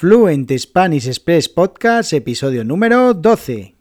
[0.00, 3.74] Fluent Spanish Express Podcast, episodio número 12.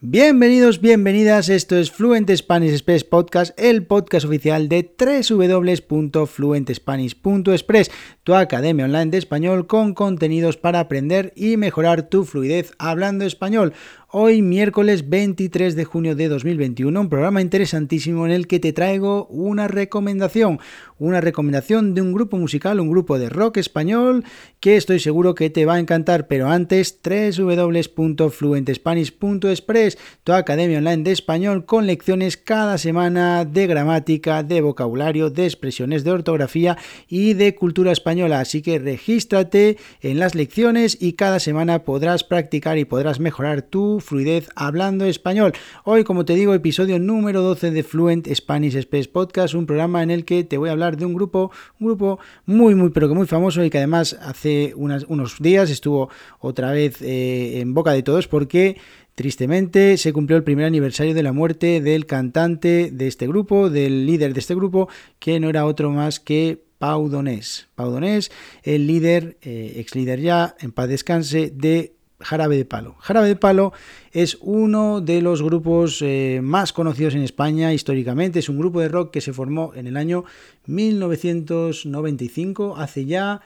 [0.00, 7.90] Bienvenidos, bienvenidas, esto es Fluent Spanish Express Podcast, el podcast oficial de www.fluentespanish.express,
[8.24, 13.74] tu academia online de español con contenidos para aprender y mejorar tu fluidez hablando español.
[14.18, 19.26] Hoy miércoles 23 de junio de 2021, un programa interesantísimo en el que te traigo
[19.26, 20.58] una recomendación,
[20.98, 24.24] una recomendación de un grupo musical, un grupo de rock español
[24.58, 31.12] que estoy seguro que te va a encantar, pero antes www.fluentespanish.express, tu academia online de
[31.12, 37.54] español con lecciones cada semana de gramática, de vocabulario, de expresiones de ortografía y de
[37.54, 43.20] cultura española, así que regístrate en las lecciones y cada semana podrás practicar y podrás
[43.20, 45.52] mejorar tu fluidez hablando español.
[45.84, 50.10] Hoy, como te digo, episodio número 12 de Fluent Spanish Space Podcast, un programa en
[50.10, 53.14] el que te voy a hablar de un grupo, un grupo muy, muy, pero que
[53.14, 56.08] muy famoso y que además hace unos días estuvo
[56.38, 58.78] otra vez eh, en boca de todos porque
[59.16, 64.04] Tristemente se cumplió el primer aniversario de la muerte del cantante de este grupo, del
[64.04, 67.68] líder de este grupo, que no era otro más que Pau Donés.
[67.74, 68.30] Pau Donés,
[68.62, 72.96] el líder, eh, ex líder ya, en paz descanse, de Jarabe de Palo.
[73.00, 73.72] Jarabe de Palo
[74.12, 78.38] es uno de los grupos eh, más conocidos en España históricamente.
[78.38, 80.24] Es un grupo de rock que se formó en el año
[80.66, 83.42] 1995, hace ya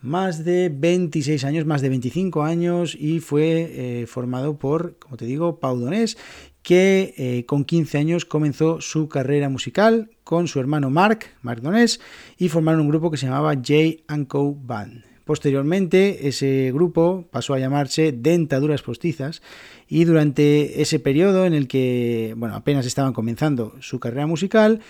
[0.00, 5.26] más de 26 años, más de 25 años, y fue eh, formado por, como te
[5.26, 6.16] digo, Pau Donés,
[6.62, 12.00] que eh, con 15 años comenzó su carrera musical con su hermano Mark, Mark Donés,
[12.38, 15.15] y formaron un grupo que se llamaba J Co Band.
[15.26, 19.42] Posteriormente, ese grupo pasó a llamarse Dentaduras Postizas
[19.88, 24.82] y durante ese periodo en el que bueno, apenas estaban comenzando su carrera musical,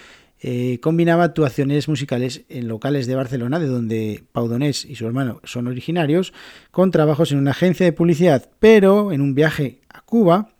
[0.43, 5.41] eh, combinaba actuaciones musicales en locales de Barcelona, de donde Pau Donés y su hermano
[5.45, 6.35] son originarios,
[6.71, 10.51] con trabajos en una agencia de publicidad, pero en un viaje a Cuba,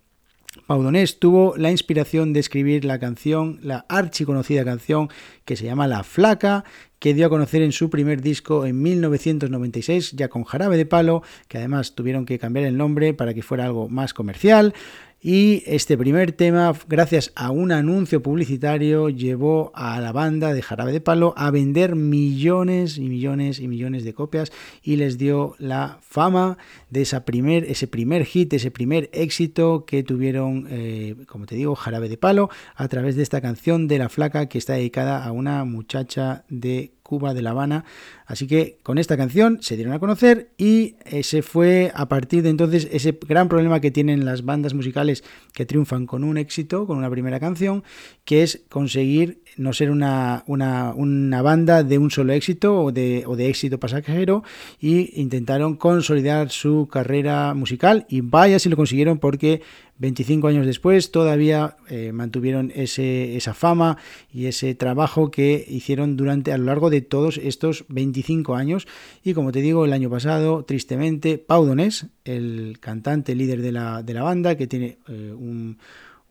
[0.67, 5.07] Pau Donés tuvo la inspiración de escribir la canción, la archiconocida canción
[5.45, 6.65] que se llama La Flaca,
[6.99, 11.23] que dio a conocer en su primer disco en 1996, ya con Jarabe de Palo,
[11.47, 14.73] que además tuvieron que cambiar el nombre para que fuera algo más comercial.
[15.19, 20.91] Y este primer tema, gracias a un anuncio publicitario, llevó a la banda de Jarabe
[20.91, 24.51] de Palo a vender millones y millones y millones de copias
[24.83, 26.59] y les dio la fama
[26.91, 31.73] de esa primer, ese primer hit, ese primer éxito que tuvieron, eh, como te digo,
[31.73, 35.31] Jarabe de Palo, a través de esta canción de La Flaca que está dedicada a
[35.31, 37.85] una muchacha de Cuba de La Habana.
[38.25, 42.49] Así que con esta canción se dieron a conocer y ese fue a partir de
[42.49, 45.23] entonces ese gran problema que tienen las bandas musicales
[45.53, 47.85] que triunfan con un éxito, con una primera canción,
[48.25, 53.37] que es conseguir no ser una, una, banda de un solo éxito o de, o
[53.37, 54.43] de éxito pasajero
[54.79, 59.61] y intentaron consolidar su carrera musical y vaya si lo consiguieron porque
[59.99, 63.97] 25 años después todavía eh, mantuvieron ese, esa fama
[64.31, 68.87] y ese trabajo que hicieron durante a lo largo de todos estos 25 años.
[69.23, 74.03] Y como te digo el año pasado tristemente Pau Donés el cantante líder de la,
[74.03, 75.77] de la banda que tiene eh, un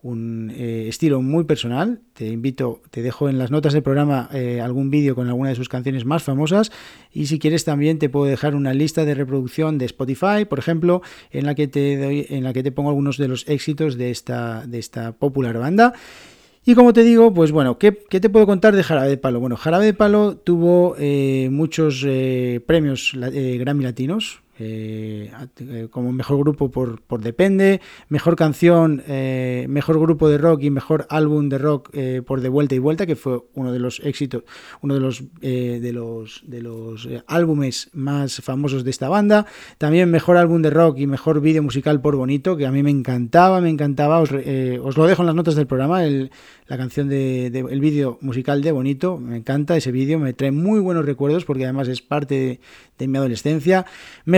[0.06, 2.00] un eh, estilo muy personal.
[2.12, 5.56] Te invito, te dejo en las notas del programa eh, algún vídeo con alguna de
[5.56, 6.70] sus canciones más famosas
[7.12, 11.02] y si quieres también te puedo dejar una lista de reproducción de Spotify, por ejemplo,
[11.30, 14.10] en la que te doy, en la que te pongo algunos de los éxitos de
[14.10, 15.92] esta, de esta popular banda.
[16.64, 19.40] Y como te digo, pues bueno, ¿qué, te puedo contar de Jarabe de Palo?
[19.40, 22.04] Bueno, Jarabe de Palo tuvo eh, muchos
[22.66, 29.98] premios Grammy latinos, eh, eh, como mejor grupo por, por, Depende, mejor canción, eh, mejor
[29.98, 31.90] grupo de rock y mejor álbum de rock
[32.24, 34.44] por De Vuelta y Vuelta, que fue uno de los éxitos,
[34.80, 39.46] uno de los, de los, de los álbumes más famosos de esta banda.
[39.78, 42.90] También mejor álbum de rock y mejor vídeo musical por Bonito, que a mí me
[42.90, 44.20] encantaba, me encantaba.
[44.20, 46.02] Os, os lo dejo en las notas del programa,
[46.66, 49.18] la canción de, el vídeo musical de Bonito.
[49.18, 52.60] Me encanta ese vídeo, me trae muy buenos recuerdos porque además es parte
[52.98, 53.86] de, mi adolescencia.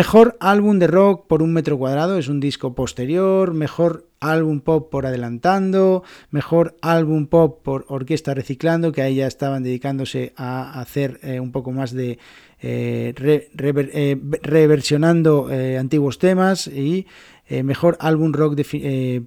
[0.08, 3.52] Mejor álbum de rock por un metro cuadrado, es un disco posterior.
[3.52, 6.02] Mejor álbum pop por adelantando.
[6.30, 11.52] Mejor álbum pop por orquesta reciclando, que ahí ya estaban dedicándose a hacer eh, un
[11.52, 12.18] poco más de
[12.62, 16.68] eh, eh, reversionando antiguos temas.
[16.68, 17.06] Y
[17.50, 18.58] mejor álbum rock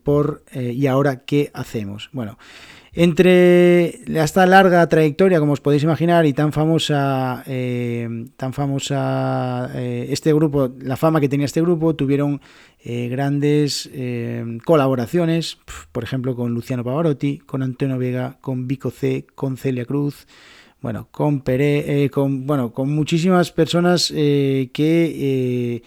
[0.04, 2.10] por ¿Y ahora qué hacemos?
[2.12, 2.40] Bueno.
[2.94, 10.08] Entre esta larga trayectoria, como os podéis imaginar, y tan famosa, eh, tan famosa eh,
[10.10, 12.42] este grupo, la fama que tenía este grupo, tuvieron
[12.84, 13.90] eh, grandes
[14.66, 15.58] colaboraciones,
[15.94, 20.28] por ejemplo, con Luciano Pavarotti, con Antonio Vega, con Vico C, con Celia Cruz,
[20.82, 25.82] bueno, con Pere, con bueno, con muchísimas personas que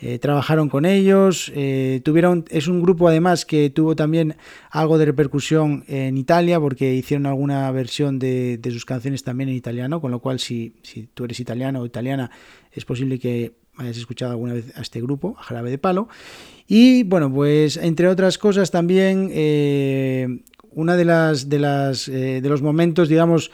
[0.00, 4.36] eh, trabajaron con ellos, eh, tuvieron, es un grupo además que tuvo también
[4.70, 10.00] algo de repercusión en Italia porque hicieron alguna versión de, sus canciones también en italiano,
[10.00, 12.30] con lo cual si, si, tú eres italiano o italiana
[12.70, 16.08] es posible que hayas escuchado alguna vez a este grupo, a Jarabe de Palo.
[16.68, 22.62] Y bueno, pues entre otras cosas también eh, una de las, de las de los
[22.62, 23.50] momentos, digamos,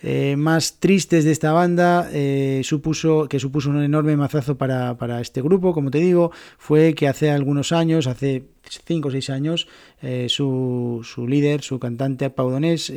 [0.00, 5.42] eh, más tristes de esta banda, eh, supuso, que supuso un enorme mazazo para, este
[5.42, 8.44] grupo, como te digo, fue que hace algunos años, hace
[8.86, 9.66] 5 o 6 años,
[10.00, 12.92] eh, su, líder, su cantante Paudonés,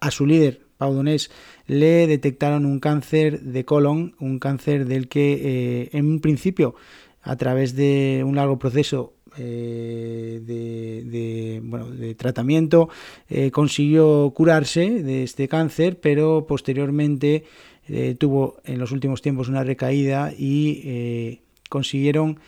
[0.00, 1.30] a su líder Paudonés
[1.66, 6.74] le detectaron un cáncer de colon, un cáncer del que en un principio,
[7.22, 12.88] a través de un largo proceso, eh, de, bueno, de, tratamiento
[13.28, 17.44] eh, consiguió curarse de este cáncer, pero posteriormente
[17.88, 22.38] eh, tuvo en los últimos tiempos una recaída y consiguieron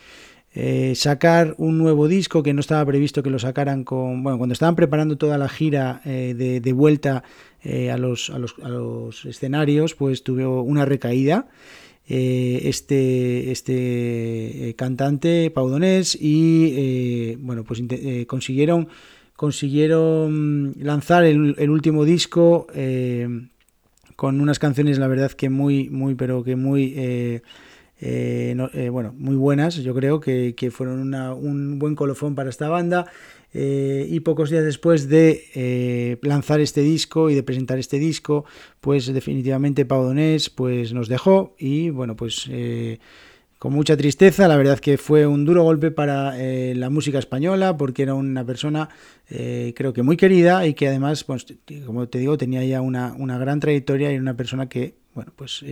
[0.95, 4.75] sacar un nuevo disco que no estaba previsto que lo sacaran con bueno cuando estaban
[4.75, 7.23] preparando toda la gira de, vuelta
[7.63, 11.47] a los, a, los, a los escenarios pues tuvo una recaída
[12.13, 17.81] eh, este, este eh, cantante paudonés y eh, bueno, pues
[18.27, 18.89] consiguieron,
[19.37, 22.67] consiguieron lanzar el, último disco
[24.17, 27.41] con unas canciones, la verdad que muy, muy, pero que muy...
[28.01, 33.05] bueno, muy buenas, yo creo que, fueron un buen colofón para esta banda.
[33.53, 38.45] Eh, y pocos días después de eh, lanzar este disco y de presentar este disco,
[38.79, 42.99] pues definitivamente Pau Donés pues, nos dejó y bueno, pues eh,
[43.59, 46.33] con mucha tristeza, la verdad que fue un duro golpe para
[46.73, 48.89] la música española porque era una persona
[49.27, 51.45] creo que muy querida y que además, pues,
[51.85, 55.63] como te digo, tenía ya una, una gran trayectoria y una persona que, bueno, pues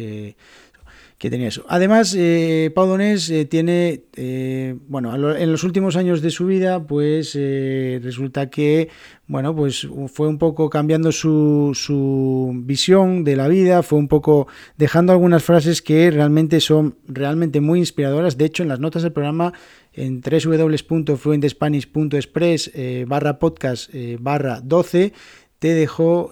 [1.20, 1.66] que tenía eso.
[1.68, 6.88] Además, eh, Pau Donés eh, tiene, eh, bueno, en los últimos años de su vida,
[6.88, 8.88] pues eh, resulta que,
[9.28, 14.48] bueno, pues fue un poco cambiando su, su, visión de la vida, fue un poco
[14.78, 18.38] dejando algunas frases que realmente son realmente muy inspiradoras.
[18.38, 19.52] De hecho, en las notas del programa,
[19.92, 22.72] en www.fluentespanish.express
[23.08, 25.12] barra podcast barra 12,
[25.60, 26.32] te dejo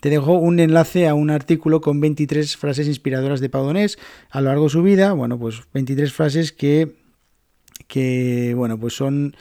[0.00, 3.98] te dejo un enlace a un artículo con 23 frases inspiradoras de Paudonés
[4.30, 5.12] a lo largo de su vida.
[5.12, 6.96] Bueno, pues 23 frases que,
[7.86, 9.34] que bueno, pues son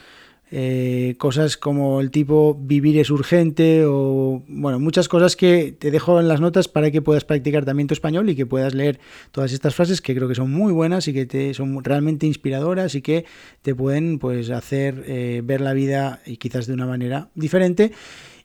[0.55, 6.19] eh, cosas como el tipo vivir es urgente o, bueno, muchas cosas que te dejo
[6.19, 8.99] en las notas para que puedas practicar también tu español y que puedas leer
[9.31, 12.93] todas estas frases que creo que son muy buenas y que te son realmente inspiradoras
[12.93, 13.25] y que
[13.63, 17.91] te pueden, pues, hacer eh, ver la vida y quizás de una manera diferente.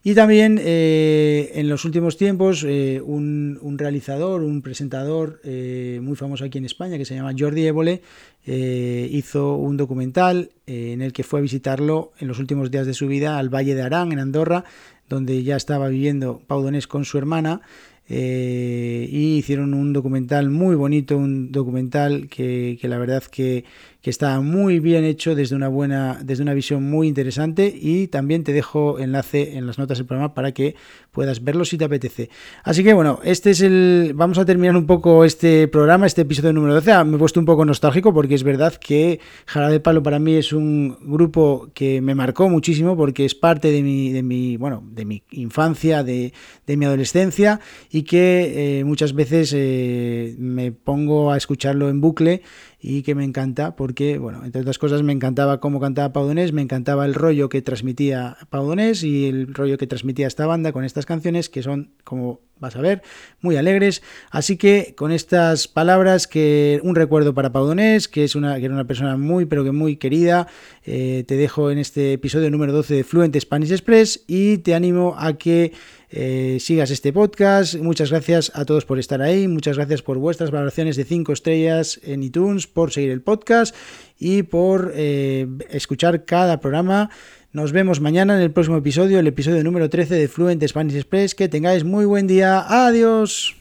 [0.09, 6.45] Y también eh, en los últimos tiempos eh, un, realizador, un presentador eh, muy famoso
[6.45, 8.01] aquí en España que se llama Jordi Évole
[8.43, 13.05] hizo un documental en el que fue a visitarlo en los últimos días de su
[13.05, 14.63] vida al Valle de Arán en Andorra,
[15.07, 17.61] donde ya estaba viviendo Pau Donés con su hermana
[18.09, 23.65] y hicieron un documental muy bonito, un documental que, la verdad que,
[24.09, 28.53] está muy bien hecho desde una buena, desde una visión muy interesante y también te
[28.53, 30.75] dejo enlace en las notas del programa para que
[31.11, 32.29] puedas verlo si te apetece.
[32.63, 34.13] Así que bueno, este es el.
[34.15, 36.91] Vamos a terminar un poco este programa, este episodio número 12.
[36.91, 40.19] Ah, me he puesto un poco nostálgico porque es verdad que Jara de Palo para
[40.19, 44.57] mí es un grupo que me marcó muchísimo porque es parte de mi, de mi,
[44.57, 46.33] bueno, de mi infancia, de,
[46.67, 52.41] mi adolescencia y que eh, muchas veces eh, me pongo a escucharlo en bucle
[52.81, 56.61] y que me encanta porque, bueno, entre otras cosas me encantaba cómo cantaba Paudonés, me
[56.61, 61.05] encantaba el rollo que transmitía Paudonés y el rollo que transmitía esta banda con estas
[61.05, 63.01] canciones que son, como vas a ver,
[63.41, 64.01] muy alegres.
[64.31, 68.73] Así que con estas palabras, que un recuerdo para Paudonés, que es una, que era
[68.73, 70.47] una persona muy, pero que muy querida,
[70.83, 75.15] eh, te dejo en este episodio número 12 de Fluent Spanish Express y te animo
[75.17, 75.73] a que
[76.11, 77.75] eh, sigas este podcast.
[77.75, 79.47] Muchas gracias a todos por estar ahí.
[79.47, 83.75] Muchas gracias por vuestras valoraciones de 5 estrellas en iTunes, por seguir el podcast
[84.17, 87.09] y por eh, escuchar cada programa.
[87.51, 91.35] Nos vemos mañana en el próximo episodio, el episodio número 13 de Fluent Spanish Express.
[91.35, 92.63] Que tengáis muy buen día.
[92.67, 93.58] Adiós.